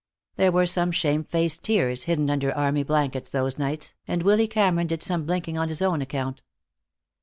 There 0.35 0.51
were 0.51 0.65
some 0.65 0.91
shame 0.91 1.23
faced 1.23 1.63
tears 1.63 2.05
hidden 2.05 2.31
under 2.31 2.51
army 2.51 2.81
blankets 2.81 3.29
those 3.29 3.59
nights, 3.59 3.93
and 4.07 4.23
Willy 4.23 4.47
Cameron 4.47 4.87
did 4.87 5.03
some 5.03 5.27
blinking 5.27 5.59
on 5.59 5.67
his 5.69 5.83
own 5.83 6.01
account. 6.01 6.41